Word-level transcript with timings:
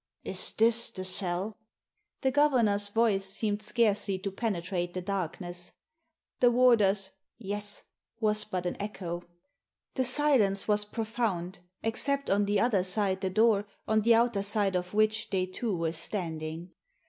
"Is 0.23 0.53
this 0.53 0.89
the 0.89 1.05
cell?" 1.05 1.59
The 2.21 2.31
governor's 2.31 2.89
voice 2.89 3.23
seemed 3.23 3.61
scarcely 3.61 4.17
to 4.17 4.31
penetrate 4.31 4.95
the 4.95 5.01
darkness. 5.03 5.73
The 6.39 6.49
warder's 6.49 7.11
Yes" 7.37 7.83
was 8.19 8.43
but 8.43 8.65
an 8.65 8.77
echo. 8.81 9.21
The 9.93 10.03
silence 10.03 10.67
was 10.67 10.85
profound, 10.85 11.59
except 11.83 12.31
on 12.31 12.45
the 12.45 12.59
other 12.59 12.83
side 12.83 13.21
the 13.21 13.29
door 13.29 13.67
on 13.87 14.01
the 14.01 14.15
outer 14.15 14.41
side 14.41 14.75
of 14.75 14.95
which 14.95 15.29
they 15.29 15.45
two 15.45 15.77
were 15.77 15.93
standing. 15.93 16.71